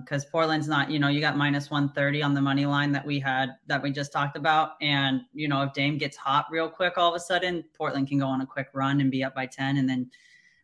because 0.02 0.24
um, 0.24 0.32
Portland's 0.32 0.68
not. 0.68 0.90
You 0.90 1.00
know, 1.00 1.08
you 1.08 1.20
got 1.20 1.36
minus 1.36 1.70
one 1.70 1.90
thirty 1.90 2.22
on 2.22 2.34
the 2.34 2.42
money 2.42 2.66
line 2.66 2.92
that 2.92 3.06
we 3.06 3.20
had 3.20 3.56
that 3.68 3.82
we 3.82 3.92
just 3.92 4.12
talked 4.12 4.38
about, 4.38 4.72
and 4.82 5.22
you 5.34 5.48
know 5.48 5.64
if 5.64 5.74
Dame 5.74 5.98
gets 5.98 6.16
hot 6.16 6.46
real 6.52 6.70
quick, 6.70 6.98
all 6.98 7.10
of 7.10 7.16
a 7.16 7.20
sudden 7.20 7.64
Portland 7.76 8.08
can 8.08 8.20
go 8.20 8.28
on 8.28 8.42
a 8.42 8.46
quick 8.46 8.70
run 8.74 9.02
and 9.02 9.12
be 9.12 9.24
up 9.24 9.36
by 9.36 9.46
ten, 9.46 9.78
and 9.78 9.90
then, 9.90 10.10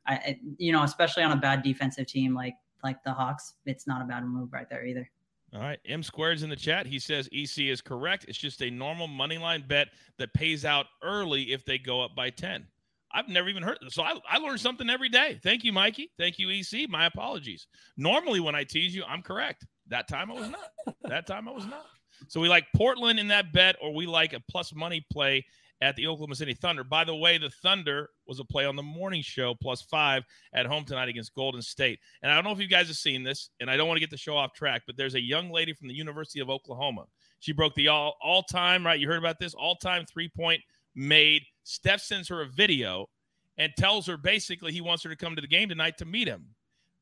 I 0.07 0.39
you 0.57 0.72
know 0.72 0.83
especially 0.83 1.24
on 1.24 1.31
a 1.31 1.38
bad 1.38 1.63
defensive 1.63 2.07
team 2.07 2.33
like 2.33 2.55
like 2.83 3.03
the 3.03 3.13
Hawks, 3.13 3.53
it's 3.65 3.88
not 3.88 4.01
a 4.01 4.05
bad 4.05 4.25
move 4.25 4.51
right 4.53 4.69
there 4.69 4.86
either. 4.86 5.10
All 5.53 5.62
right. 5.62 5.79
M 5.86 6.01
squared's 6.01 6.43
in 6.43 6.50
the 6.50 6.55
chat. 6.55 6.88
He 6.88 6.98
says 7.00 7.29
EC 7.31 7.69
is 7.69 7.79
correct. 7.79 8.25
It's 8.27 8.38
just 8.38 8.62
a 8.62 8.72
normal 8.72 9.07
money 9.07 9.38
line 9.38 9.63
bet 9.67 9.89
that 10.17 10.33
pays 10.33 10.65
out 10.65 10.88
early 11.03 11.53
if 11.53 11.63
they 11.63 11.77
go 11.77 12.01
up 12.01 12.15
by 12.15 12.31
10. 12.31 12.65
I've 13.13 13.27
never 13.27 13.50
even 13.50 13.63
heard. 13.63 13.77
So 13.89 14.03
I, 14.03 14.15
I 14.27 14.38
learned 14.39 14.60
something 14.60 14.89
every 14.89 15.10
day. 15.10 15.39
Thank 15.43 15.63
you, 15.63 15.72
Mikey. 15.72 16.12
Thank 16.17 16.39
you, 16.39 16.50
EC. 16.50 16.89
My 16.89 17.05
apologies. 17.05 17.67
Normally, 17.98 18.39
when 18.39 18.55
I 18.55 18.63
tease 18.63 18.96
you, 18.96 19.03
I'm 19.08 19.22
correct. 19.22 19.65
That 19.88 20.08
time 20.08 20.32
I 20.32 20.34
was 20.34 20.50
not. 20.50 20.96
that 21.03 21.27
time 21.27 21.48
I 21.48 21.51
was 21.51 21.65
not. 21.65 21.86
So 22.27 22.39
we 22.39 22.48
like 22.48 22.65
Portland 22.75 23.20
in 23.20 23.27
that 23.29 23.53
bet, 23.53 23.75
or 23.82 23.93
we 23.93 24.05
like 24.05 24.34
a 24.34 24.41
plus 24.50 24.74
money 24.74 25.05
play 25.12 25.46
at 25.82 25.96
the 25.98 26.08
Oklahoma 26.08 26.36
City 26.36 26.53
Thunder. 26.53 26.84
By 26.84 27.03
the 27.03 27.15
way, 27.15 27.38
the 27.38 27.50
Thunder 27.50 28.10
was 28.25 28.39
a 28.39 28.46
play 28.46 28.65
on 28.65 28.75
the 28.75 28.84
morning 28.84 29.22
show 29.22 29.53
plus 29.62 29.82
five 29.82 30.24
at 30.53 30.65
home 30.65 30.86
tonight 30.86 31.10
against 31.10 31.36
Golden 31.36 31.62
State. 31.62 32.00
And 32.22 32.32
I 32.32 32.36
don't 32.36 32.46
know 32.46 32.51
if 32.51 32.60
you 32.60 32.67
guys 32.67 32.88
have 32.88 32.96
seen 32.96 33.24
this, 33.24 33.50
and 33.60 33.70
I 33.70 33.75
don't 33.75 33.88
want 33.88 33.98
to 33.98 34.01
get 34.01 34.10
the 34.10 34.17
show 34.17 34.38
off 34.38 34.53
track, 34.53 34.84
but 34.88 34.96
there's 34.96 35.15
a 35.15 35.22
young 35.22 35.51
lady 35.51 35.74
from 35.74 35.89
the 35.89 35.93
University 35.93 36.39
of 36.39 36.50
Oklahoma. 36.50 37.05
She 37.39 37.51
broke 37.51 37.75
the 37.75 37.89
all 37.89 38.15
all 38.22 38.43
time, 38.43 38.86
right? 38.86 39.00
You 39.00 39.08
heard 39.08 39.17
about 39.17 39.39
this 39.39 39.53
all 39.53 39.75
time 39.75 40.05
three 40.05 40.29
point 40.29 40.62
made. 40.96 41.43
Steph 41.63 42.01
sends 42.01 42.27
her 42.29 42.41
a 42.41 42.48
video 42.48 43.10
and 43.58 43.72
tells 43.77 44.08
her 44.08 44.17
basically 44.17 44.72
he 44.72 44.82
wants 44.82 45.03
her 45.03 45.10
to 45.10 45.15
come 45.15 45.36
to 45.36 45.41
the 45.41 45.48
game 45.48 45.70
tonight 45.70 45.98
to 46.00 46.05
meet 46.05 46.27
him. 46.27 46.48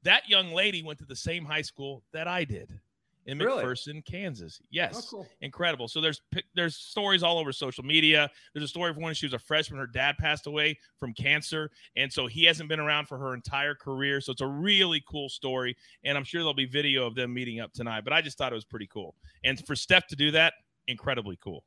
That 0.04 0.28
young 0.28 0.52
lady 0.52 0.82
went 0.84 1.00
to 1.00 1.06
the 1.06 1.16
same 1.16 1.46
high 1.46 1.62
school 1.62 2.04
that 2.12 2.28
I 2.28 2.44
did 2.44 2.80
in 3.28 3.38
Really? 3.38 3.64
McPherson, 3.64 4.04
Kansas. 4.04 4.60
Yes, 4.72 4.98
Oh, 4.98 5.08
cool. 5.10 5.28
incredible. 5.42 5.88
So 5.88 6.02
there's 6.02 6.22
there's 6.56 6.76
stories 6.76 7.22
all 7.22 7.38
over 7.38 7.52
social 7.54 7.84
media. 7.84 8.30
There's 8.54 8.64
a 8.64 8.68
story 8.68 8.90
of 8.90 8.98
when 8.98 9.14
she 9.14 9.28
was 9.28 9.34
a 9.34 9.40
freshman, 9.40 9.80
her 9.80 9.86
dad 9.86 10.18
passed 10.18 10.48
away 10.48 10.78
from 11.00 11.14
cancer, 11.14 11.70
and 11.96 12.12
so 12.12 12.26
he 12.26 12.46
hasn't 12.46 12.68
been 12.68 12.80
around 12.80 13.08
for 13.08 13.20
her 13.20 13.36
entire 13.36 13.76
career. 13.76 14.22
So 14.22 14.32
it's 14.32 14.42
a 14.42 14.48
really 14.48 15.04
cool 15.08 15.30
story, 15.30 15.78
and 16.04 16.18
I'm 16.18 16.24
sure 16.24 16.42
there'll 16.42 16.56
be 16.56 16.66
video 16.66 17.06
of 17.06 17.14
them 17.14 17.32
meeting 17.32 17.60
up 17.60 17.72
tonight. 17.74 18.04
But 18.04 18.14
I 18.14 18.22
just 18.22 18.40
thought 18.40 18.52
it 18.52 18.56
was 18.56 18.66
pretty 18.66 18.88
cool, 18.88 19.16
and 19.44 19.64
for 19.68 19.76
Steph 19.76 20.08
to 20.08 20.16
do 20.16 20.32
that, 20.32 20.54
incredibly 20.88 21.38
cool. 21.44 21.64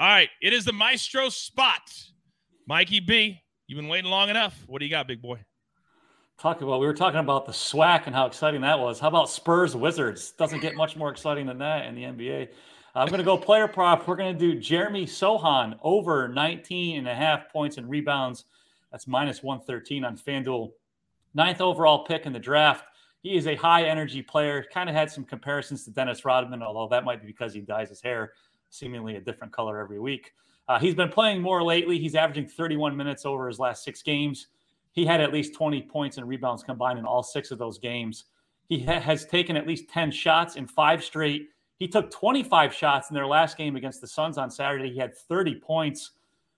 All 0.00 0.08
right, 0.08 0.28
it 0.42 0.52
is 0.52 0.64
the 0.64 0.72
Maestro 0.72 1.28
spot. 1.28 1.80
Mikey 2.68 2.98
B, 2.98 3.40
you've 3.68 3.76
been 3.76 3.86
waiting 3.86 4.10
long 4.10 4.28
enough. 4.28 4.64
What 4.66 4.80
do 4.80 4.86
you 4.86 4.90
got, 4.90 5.06
big 5.06 5.22
boy? 5.22 5.38
Talk 6.36 6.62
about 6.62 6.80
we 6.80 6.86
were 6.86 6.94
talking 6.94 7.20
about 7.20 7.46
the 7.46 7.52
SWAC 7.52 8.06
and 8.06 8.14
how 8.14 8.26
exciting 8.26 8.60
that 8.62 8.80
was. 8.80 8.98
How 8.98 9.06
about 9.06 9.30
Spurs 9.30 9.76
Wizards? 9.76 10.32
Doesn't 10.32 10.60
get 10.60 10.74
much 10.74 10.96
more 10.96 11.08
exciting 11.08 11.46
than 11.46 11.58
that 11.58 11.86
in 11.86 11.94
the 11.94 12.02
NBA. 12.02 12.48
I'm 12.96 13.06
going 13.06 13.18
to 13.18 13.24
go 13.24 13.38
player 13.38 13.68
prop. 13.68 14.08
We're 14.08 14.16
going 14.16 14.36
to 14.36 14.38
do 14.38 14.58
Jeremy 14.58 15.06
Sochan 15.06 15.78
over 15.80 16.26
19 16.26 16.98
and 16.98 17.06
a 17.06 17.14
half 17.14 17.48
points 17.52 17.76
and 17.76 17.88
rebounds. 17.88 18.46
That's 18.90 19.06
minus 19.06 19.44
113 19.44 20.04
on 20.04 20.16
FanDuel. 20.16 20.72
Ninth 21.34 21.60
overall 21.60 22.04
pick 22.04 22.26
in 22.26 22.32
the 22.32 22.40
draft. 22.40 22.84
He 23.22 23.36
is 23.36 23.46
a 23.46 23.54
high 23.54 23.84
energy 23.84 24.22
player. 24.22 24.64
Kind 24.74 24.88
of 24.88 24.96
had 24.96 25.08
some 25.08 25.22
comparisons 25.22 25.84
to 25.84 25.92
Dennis 25.92 26.24
Rodman, 26.24 26.64
although 26.64 26.88
that 26.88 27.04
might 27.04 27.20
be 27.20 27.28
because 27.28 27.54
he 27.54 27.60
dyes 27.60 27.90
his 27.90 28.02
hair 28.02 28.32
seemingly 28.70 29.14
a 29.14 29.20
different 29.20 29.52
color 29.52 29.78
every 29.78 30.00
week. 30.00 30.32
Uh, 30.68 30.78
he's 30.78 30.94
been 30.94 31.08
playing 31.08 31.40
more 31.40 31.62
lately. 31.62 31.98
He's 31.98 32.14
averaging 32.14 32.48
31 32.48 32.96
minutes 32.96 33.24
over 33.24 33.46
his 33.46 33.58
last 33.58 33.84
six 33.84 34.02
games. 34.02 34.48
He 34.92 35.04
had 35.04 35.20
at 35.20 35.32
least 35.32 35.54
20 35.54 35.82
points 35.82 36.16
and 36.16 36.26
rebounds 36.26 36.62
combined 36.62 36.98
in 36.98 37.04
all 37.04 37.22
six 37.22 37.50
of 37.50 37.58
those 37.58 37.78
games. 37.78 38.24
He 38.68 38.82
ha- 38.82 39.00
has 39.00 39.26
taken 39.26 39.56
at 39.56 39.66
least 39.66 39.88
10 39.88 40.10
shots 40.10 40.56
in 40.56 40.66
five 40.66 41.04
straight. 41.04 41.50
He 41.78 41.86
took 41.86 42.10
25 42.10 42.74
shots 42.74 43.10
in 43.10 43.14
their 43.14 43.26
last 43.26 43.56
game 43.56 43.76
against 43.76 44.00
the 44.00 44.08
Suns 44.08 44.38
on 44.38 44.50
Saturday. 44.50 44.90
He 44.90 44.98
had 44.98 45.16
30 45.16 45.56
points. 45.56 46.12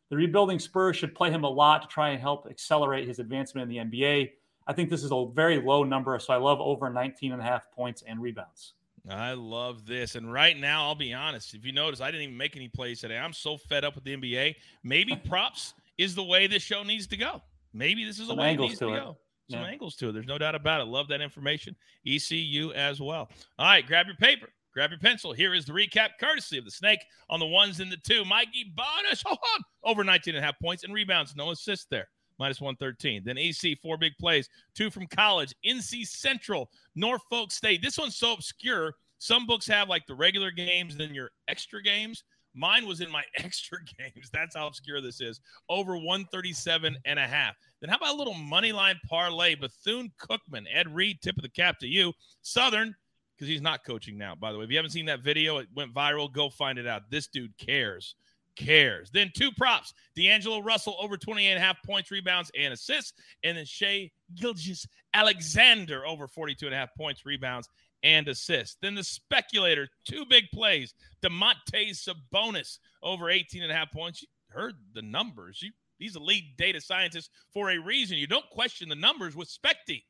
The 0.09 0.17
rebuilding 0.17 0.59
Spurs 0.59 0.97
should 0.97 1.15
play 1.15 1.31
him 1.31 1.45
a 1.45 1.51
lot 1.51 1.83
to 1.83 1.89
try 1.89 2.11
and 2.11 2.21
help 2.21 2.47
accelerate 2.49 3.07
his 3.07 3.19
advancement 3.19 3.71
in 3.71 3.91
the 3.91 3.99
NBA. 3.99 4.31
I 4.67 4.73
think 4.73 4.89
this 4.89 5.03
is 5.03 5.13
a 5.13 5.27
very 5.35 5.61
low 5.61 5.83
number, 5.83 6.19
so 6.19 6.33
I 6.33 6.37
love 6.37 6.61
over 6.61 6.89
19 6.89 7.33
and 7.33 7.43
a 7.43 7.45
half 7.45 7.71
points 7.73 8.03
and 8.07 8.23
rebounds. 8.23 8.75
I 9.11 9.33
love 9.33 9.87
this. 9.87 10.15
And 10.15 10.33
right 10.33 10.57
now, 10.57 10.85
I'll 10.85 10.95
be 10.95 11.13
honest. 11.15 11.55
If 11.55 11.65
you 11.65 11.73
notice, 11.73 12.01
I 12.01 12.11
didn't 12.11 12.23
even 12.25 12.37
make 12.37 12.57
any 12.57 12.69
plays 12.69 13.01
today. 13.01 13.17
I'm 13.19 13.33
so 13.33 13.57
fed 13.57 13.85
up 13.85 13.95
with 13.95 14.05
the 14.05 14.17
NBA. 14.17 14.55
Maybe 14.85 15.17
props 15.29 15.75
is 15.97 16.15
the 16.15 16.25
way 16.25 16.47
this 16.47 16.63
show 16.63 16.83
needs 16.83 17.07
to 17.09 17.17
go. 17.17 17.43
Maybe 17.73 18.05
this 18.05 18.19
is 18.19 18.29
the 18.29 18.35
way 18.35 18.53
it 18.55 18.61
needs 18.61 18.79
to 18.79 18.87
to, 18.87 18.93
it. 18.95 18.99
go. 18.99 19.19
Some 19.51 19.61
Yeah. 19.61 19.67
angles 19.67 19.97
to 19.97 20.09
it. 20.09 20.13
There's 20.13 20.27
no 20.27 20.39
doubt 20.39 20.55
about 20.55 20.81
it. 20.81 20.85
Love 20.89 21.09
that 21.09 21.21
information. 21.21 21.75
ECU 22.07 22.73
as 22.73 23.01
well. 23.01 23.31
All 23.59 23.67
right, 23.67 23.87
grab 23.87 24.07
your 24.07 24.17
paper. 24.17 24.49
Grab 24.75 24.91
your 24.91 25.01
pencil. 25.01 25.33
Here 25.33 25.55
is 25.55 25.65
the 25.65 25.73
recap 25.73 26.11
courtesy 26.21 26.59
of 26.59 26.65
the 26.65 26.71
snake 26.71 27.01
on 27.31 27.41
the 27.41 27.47
ones 27.47 27.81
and 27.81 27.91
the 27.91 27.97
two. 27.97 28.25
Mikey 28.25 28.73
bonus 28.77 29.23
hold 29.27 29.39
on, 29.57 29.63
over 29.85 30.05
19 30.05 30.35
and 30.37 30.43
a 30.43 30.47
half 30.47 30.59
points 30.61 30.85
and 30.85 30.93
rebounds. 30.93 31.35
No 31.35 31.51
assists 31.51 31.87
there. 31.91 32.09
Minus 32.39 32.61
113. 32.61 33.23
Then 33.25 33.39
EC, 33.39 33.79
four 33.81 33.97
big 33.97 34.13
plays, 34.19 34.49
two 34.75 34.91
from 34.91 35.07
college, 35.07 35.55
NC 35.67 36.07
Central, 36.07 36.71
Norfolk 36.95 37.51
State. 37.51 37.83
This 37.83 37.99
one's 37.99 38.17
so 38.17 38.33
obscure. 38.33 38.95
Some 39.19 39.47
books 39.47 39.67
have 39.67 39.89
like 39.89 40.07
the 40.07 40.15
regular 40.15 40.51
games, 40.51 40.97
then 40.97 41.15
your 41.15 41.31
extra 41.49 41.83
games. 41.83 42.25
Mine 42.55 42.87
was 42.87 43.01
in 43.01 43.11
my 43.11 43.23
extra 43.37 43.79
games. 43.99 44.31
That's 44.33 44.57
how 44.57 44.67
obscure 44.67 45.01
this 45.01 45.21
is. 45.21 45.41
Over 45.69 45.97
137 45.97 46.97
and 47.05 47.19
a 47.19 47.27
half. 47.27 47.57
Then 47.81 47.91
how 47.91 47.97
about 47.97 48.15
a 48.15 48.19
little 48.19 48.35
money 48.35 48.73
line 48.73 48.99
parlay? 49.09 49.55
Bethune 49.55 50.13
Cookman, 50.21 50.67
Ed 50.73 50.95
Reed, 50.95 51.21
tip 51.23 51.37
of 51.37 51.43
the 51.43 51.49
cap 51.49 51.79
to 51.81 51.87
you. 51.87 52.13
Southern, 52.43 52.95
because 53.37 53.49
he's 53.49 53.63
not 53.63 53.85
coaching 53.85 54.19
now, 54.19 54.35
by 54.35 54.51
the 54.53 54.59
way. 54.59 54.65
If 54.65 54.71
you 54.71 54.77
haven't 54.77 54.91
seen 54.91 55.07
that 55.07 55.23
video, 55.23 55.59
it 55.59 55.69
went 55.75 55.95
viral. 55.95 56.33
Go 56.33 56.51
find 56.51 56.79
it 56.79 56.87
out. 56.87 57.03
This 57.11 57.29
dude 57.29 57.57
cares. 57.59 58.17
Cares. 58.59 59.11
Then 59.11 59.31
two 59.35 59.53
props. 59.53 59.95
D'Angelo 60.17 60.61
Russell 60.61 60.97
over 61.01 61.17
28 61.17 61.49
and 61.49 61.59
a 61.59 61.65
half 61.65 61.77
points, 61.85 62.11
rebounds, 62.11 62.51
and 62.59 62.75
assists. 62.75 63.13
And 63.45 63.57
then 63.57 63.65
Shea 63.65 64.11
Gilgis 64.35 64.87
Alexander 65.15 66.05
over 66.07 66.27
42 66.27 66.67
and 66.67 66.75
a 66.75 66.79
half 66.79 66.95
points, 66.97 67.25
rebounds, 67.25 67.69
and 68.03 68.27
assists. 68.29 68.77
Then 68.83 68.95
the 68.95 69.05
speculator, 69.05 69.89
two 70.05 70.25
big 70.29 70.45
plays. 70.53 70.95
DeMonte 71.23 71.91
Sabonis 71.93 72.79
over 73.03 73.31
18 73.31 73.63
and 73.63 73.73
a 73.73 73.75
half 73.75 73.93
points. 73.93 74.23
You 74.23 74.29
heard 74.51 74.75
the 74.93 75.03
numbers. 75.03 75.63
You, 75.63 75.71
he's 75.99 76.17
a 76.17 76.21
lead 76.21 76.55
data 76.57 76.81
scientist 76.81 77.31
for 77.53 77.71
a 77.71 77.79
reason. 77.79 78.19
You 78.19 78.27
don't 78.27 78.49
question 78.51 78.89
the 78.89 78.95
numbers 78.97 79.37
with 79.37 79.49
Specty. 79.49 80.03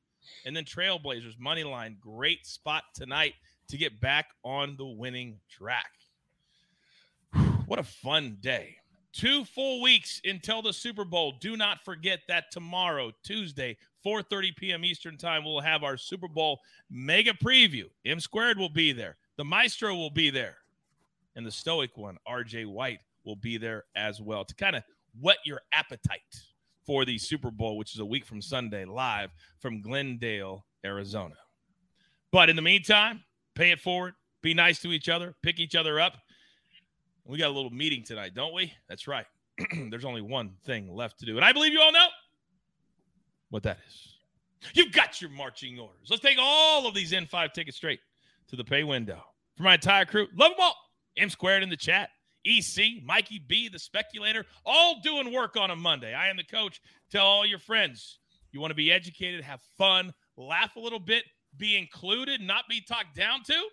And 0.45 0.57
then 0.57 0.65
Trailblazers, 0.65 1.39
money 1.39 1.65
line, 1.65 1.97
great 2.01 2.47
spot 2.47 2.85
tonight 2.95 3.35
to 3.69 3.77
get 3.77 4.01
back 4.01 4.27
on 4.43 4.77
the 4.77 4.87
winning 4.87 5.39
track. 5.51 5.91
What 7.69 7.79
a 7.79 7.83
fun 7.83 8.39
day. 8.41 8.77
Two 9.13 9.45
full 9.45 9.83
weeks 9.83 10.23
until 10.25 10.63
the 10.63 10.73
Super 10.73 11.05
Bowl. 11.05 11.35
Do 11.39 11.55
not 11.55 11.85
forget 11.85 12.21
that 12.27 12.51
tomorrow, 12.51 13.13
Tuesday, 13.23 13.77
4:30 14.03 14.57
p.m. 14.57 14.87
Eastern 14.87 15.19
Time, 15.19 15.45
we'll 15.45 15.61
have 15.61 15.85
our 15.85 15.99
Super 15.99 16.29
Bowl 16.29 16.61
mega 16.89 17.35
preview. 17.35 17.85
M 18.07 18.21
squared 18.21 18.59
will 18.59 18.71
be 18.71 18.93
there. 18.93 19.19
The 19.37 19.45
Maestro 19.45 19.95
will 19.95 20.09
be 20.09 20.31
there. 20.31 20.57
And 21.37 21.45
the 21.45 21.51
stoic 21.51 21.99
one, 21.99 22.17
RJ 22.27 22.65
White, 22.65 23.01
will 23.25 23.37
be 23.37 23.59
there 23.59 23.85
as 23.95 24.19
well 24.19 24.47
to 24.47 24.55
kind 24.55 24.75
of 24.75 24.83
whet 25.21 25.39
your 25.45 25.61
appetite 25.75 26.23
for 26.87 27.05
the 27.05 27.19
Super 27.19 27.51
Bowl, 27.51 27.77
which 27.77 27.93
is 27.93 28.01
a 28.01 28.07
week 28.07 28.25
from 28.25 28.41
Sunday, 28.41 28.87
live 28.87 29.29
from 29.61 29.83
Glendale, 29.83 30.65
Arizona. 30.87 31.37
But 32.33 32.49
in 32.49 32.57
the 32.57 32.63
meantime, 32.63 33.25
pay 33.55 33.73
it 33.73 33.81
forward, 33.81 34.15
be 34.41 34.55
nice 34.55 34.81
to 34.81 34.93
each 34.93 35.11
other, 35.11 35.35
pick 35.43 35.61
each 35.61 35.75
other 35.75 36.01
up. 36.01 36.15
We 37.29 37.37
got 37.37 37.51
a 37.51 37.53
little 37.53 37.71
meeting 37.71 38.03
tonight, 38.03 38.33
don't 38.35 38.55
we? 38.55 38.73
That's 38.89 39.07
right. 39.07 39.27
There's 39.91 40.07
only 40.07 40.23
one 40.23 40.53
thing 40.65 40.91
left 40.91 41.21
to 41.21 41.27
do. 41.27 41.37
And 41.37 41.45
I 41.45 41.53
believe 41.53 41.75
you 41.75 41.81
all 41.81 41.93
know 41.93 42.07
what 43.51 43.63
that 43.65 43.79
is. 43.87 44.15
You've 44.73 44.93
got 44.93 45.21
your 45.21 45.31
marching 45.31 45.79
orders. 45.79 46.09
Let's 46.09 46.23
take 46.23 46.39
all 46.41 46.87
of 46.87 46.95
these 46.95 47.13
N5 47.13 47.53
tickets 47.53 47.77
straight 47.77 48.01
to 48.49 48.57
the 48.57 48.65
pay 48.65 48.83
window. 48.83 49.23
For 49.57 49.63
my 49.63 49.75
entire 49.75 50.07
crew, 50.07 50.27
love 50.35 50.53
them 50.53 50.61
all. 50.61 50.77
M 51.19 51.29
squared 51.29 51.63
in 51.63 51.69
the 51.69 51.77
chat. 51.77 52.09
EC, 52.47 53.05
Mikey 53.05 53.43
B, 53.47 53.69
the 53.69 53.79
speculator, 53.79 54.47
all 54.65 55.01
doing 55.03 55.33
work 55.33 55.57
on 55.57 55.71
a 55.71 55.77
Monday. 55.77 56.15
I 56.15 56.29
am 56.29 56.39
the 56.39 56.45
coach. 56.45 56.81
Tell 57.11 57.27
all 57.27 57.45
your 57.45 57.59
friends 57.59 58.21
you 58.53 58.61
want 58.61 58.71
to 58.71 58.77
be 58.77 58.91
educated, 58.91 59.43
have 59.43 59.61
fun, 59.77 60.15
laugh 60.39 60.77
a 60.77 60.81
little 60.81 61.01
bit, 61.01 61.25
be 61.59 61.77
included, 61.77 62.41
not 62.41 62.65
be 62.71 62.81
talked 62.81 63.15
down 63.15 63.43
to. 63.45 63.69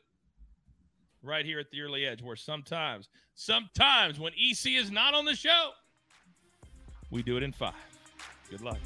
Right 1.26 1.44
here 1.44 1.58
at 1.58 1.72
the 1.72 1.82
early 1.82 2.06
edge, 2.06 2.22
where 2.22 2.36
sometimes, 2.36 3.10
sometimes 3.34 4.20
when 4.20 4.32
EC 4.34 4.76
is 4.76 4.92
not 4.92 5.16
on 5.16 5.26
the 5.26 5.36
show, 5.36 5.72
we 7.10 7.24
do 7.24 7.36
it 7.36 7.42
in 7.42 7.52
five. 7.52 7.74
Good 8.52 8.62
luck. 8.62 8.78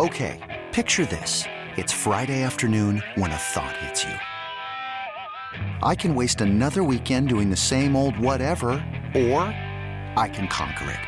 Okay, 0.00 0.64
picture 0.72 1.04
this. 1.04 1.44
It's 1.76 1.92
Friday 1.92 2.42
afternoon 2.42 3.02
when 3.16 3.30
a 3.30 3.36
thought 3.36 3.76
hits 3.76 4.02
you. 4.04 4.14
I 5.82 5.94
can 5.94 6.14
waste 6.14 6.40
another 6.40 6.82
weekend 6.82 7.28
doing 7.28 7.50
the 7.50 7.56
same 7.56 7.94
old 7.94 8.18
whatever, 8.18 8.70
or 9.14 9.42
I 10.16 10.30
can 10.32 10.48
conquer 10.48 10.90
it. 10.90 11.07